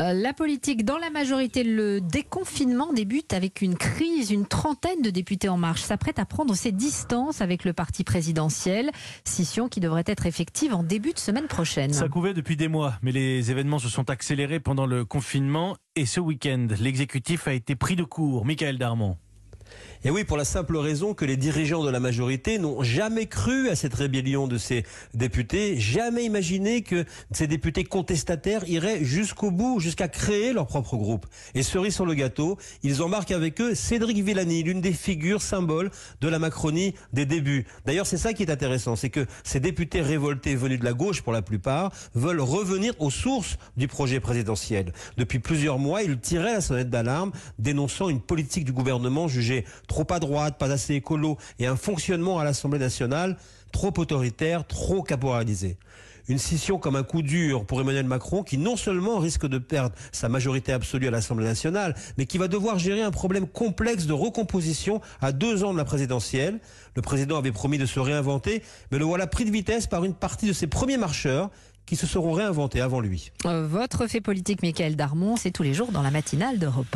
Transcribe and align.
Euh, 0.00 0.12
La 0.12 0.32
politique 0.32 0.84
dans 0.84 0.98
la 0.98 1.10
majorité, 1.10 1.62
le 1.62 2.00
déconfinement 2.00 2.92
débute 2.92 3.32
avec 3.32 3.62
une 3.62 3.76
crise. 3.76 4.30
Une 4.30 4.46
trentaine 4.46 5.02
de 5.02 5.10
députés 5.10 5.48
en 5.48 5.56
marche 5.56 5.82
s'apprêtent 5.82 6.18
à 6.18 6.24
prendre 6.24 6.54
ses 6.54 6.72
distances 6.72 7.40
avec 7.40 7.64
le 7.64 7.72
parti 7.72 8.02
présidentiel. 8.04 8.90
Scission 9.24 9.68
qui 9.68 9.80
devrait 9.80 10.04
être 10.06 10.26
effective 10.26 10.74
en 10.74 10.82
début 10.82 11.12
de 11.12 11.18
semaine 11.18 11.46
prochaine. 11.46 11.92
Ça 11.92 12.08
couvait 12.08 12.34
depuis 12.34 12.56
des 12.56 12.68
mois, 12.68 12.94
mais 13.02 13.12
les 13.12 13.50
événements 13.50 13.78
se 13.78 13.88
sont 13.88 14.10
accélérés 14.10 14.60
pendant 14.60 14.86
le 14.86 15.04
confinement 15.04 15.76
et 15.96 16.06
ce 16.06 16.18
week-end, 16.18 16.66
l'exécutif 16.80 17.46
a 17.46 17.52
été 17.52 17.76
pris 17.76 17.94
de 17.94 18.02
court. 18.02 18.44
Michael 18.44 18.78
Darmon. 18.78 19.16
Et 20.06 20.10
oui, 20.10 20.24
pour 20.24 20.36
la 20.36 20.44
simple 20.44 20.76
raison 20.76 21.14
que 21.14 21.24
les 21.24 21.38
dirigeants 21.38 21.82
de 21.82 21.88
la 21.88 21.98
majorité 21.98 22.58
n'ont 22.58 22.82
jamais 22.82 23.24
cru 23.24 23.70
à 23.70 23.74
cette 23.74 23.94
rébellion 23.94 24.46
de 24.46 24.58
ces 24.58 24.84
députés, 25.14 25.78
jamais 25.80 26.26
imaginé 26.26 26.82
que 26.82 27.06
ces 27.30 27.46
députés 27.46 27.84
contestataires 27.84 28.68
iraient 28.68 29.02
jusqu'au 29.02 29.50
bout, 29.50 29.80
jusqu'à 29.80 30.08
créer 30.08 30.52
leur 30.52 30.66
propre 30.66 30.98
groupe. 30.98 31.24
Et 31.54 31.62
cerise 31.62 31.94
sur 31.94 32.04
le 32.04 32.12
gâteau, 32.12 32.58
ils 32.82 33.02
embarquent 33.02 33.30
avec 33.30 33.62
eux 33.62 33.74
Cédric 33.74 34.18
Villani, 34.18 34.62
l'une 34.62 34.82
des 34.82 34.92
figures 34.92 35.40
symboles 35.40 35.90
de 36.20 36.28
la 36.28 36.38
Macronie 36.38 36.92
des 37.14 37.24
débuts. 37.24 37.64
D'ailleurs, 37.86 38.06
c'est 38.06 38.18
ça 38.18 38.34
qui 38.34 38.42
est 38.42 38.50
intéressant, 38.50 38.96
c'est 38.96 39.08
que 39.08 39.24
ces 39.42 39.58
députés 39.58 40.02
révoltés 40.02 40.54
venus 40.54 40.80
de 40.80 40.84
la 40.84 40.92
gauche 40.92 41.22
pour 41.22 41.32
la 41.32 41.40
plupart 41.40 41.92
veulent 42.14 42.42
revenir 42.42 42.92
aux 42.98 43.10
sources 43.10 43.56
du 43.78 43.88
projet 43.88 44.20
présidentiel. 44.20 44.92
Depuis 45.16 45.38
plusieurs 45.38 45.78
mois, 45.78 46.02
ils 46.02 46.18
tiraient 46.18 46.52
la 46.52 46.60
sonnette 46.60 46.90
d'alarme, 46.90 47.32
dénonçant 47.58 48.10
une 48.10 48.20
politique 48.20 48.66
du 48.66 48.72
gouvernement 48.72 49.28
jugée 49.28 49.64
trop 49.93 49.93
à 50.02 50.18
droite, 50.18 50.58
pas 50.58 50.70
assez 50.70 50.94
écolo, 50.94 51.38
et 51.58 51.66
un 51.66 51.76
fonctionnement 51.76 52.38
à 52.38 52.44
l'Assemblée 52.44 52.78
nationale 52.78 53.36
trop 53.72 53.92
autoritaire, 53.98 54.66
trop 54.66 55.02
caporalisé. 55.02 55.76
Une 56.28 56.38
scission 56.38 56.78
comme 56.78 56.96
un 56.96 57.02
coup 57.02 57.20
dur 57.20 57.66
pour 57.66 57.80
Emmanuel 57.82 58.06
Macron 58.06 58.42
qui 58.42 58.56
non 58.56 58.76
seulement 58.76 59.18
risque 59.18 59.46
de 59.46 59.58
perdre 59.58 59.94
sa 60.10 60.30
majorité 60.30 60.72
absolue 60.72 61.08
à 61.08 61.10
l'Assemblée 61.10 61.44
nationale, 61.44 61.94
mais 62.16 62.24
qui 62.24 62.38
va 62.38 62.48
devoir 62.48 62.78
gérer 62.78 63.02
un 63.02 63.10
problème 63.10 63.46
complexe 63.46 64.06
de 64.06 64.14
recomposition 64.14 65.02
à 65.20 65.32
deux 65.32 65.64
ans 65.64 65.72
de 65.72 65.78
la 65.78 65.84
présidentielle. 65.84 66.60
Le 66.96 67.02
président 67.02 67.36
avait 67.36 67.52
promis 67.52 67.76
de 67.76 67.84
se 67.84 68.00
réinventer, 68.00 68.62
mais 68.90 68.98
le 68.98 69.04
voilà 69.04 69.26
pris 69.26 69.44
de 69.44 69.50
vitesse 69.50 69.86
par 69.86 70.04
une 70.04 70.14
partie 70.14 70.46
de 70.46 70.54
ses 70.54 70.66
premiers 70.66 70.96
marcheurs 70.96 71.50
qui 71.86 71.96
se 71.96 72.06
seront 72.06 72.32
réinventés 72.32 72.80
avant 72.80 73.00
lui. 73.00 73.30
Euh, 73.44 73.66
Votre 73.66 74.06
fait 74.06 74.22
politique, 74.22 74.62
Michael 74.62 74.96
Darmon, 74.96 75.36
c'est 75.36 75.50
tous 75.50 75.62
les 75.62 75.74
jours 75.74 75.92
dans 75.92 76.00
la 76.02 76.10
matinale 76.10 76.58
d'Europe 76.58 76.86
1. 76.86 76.90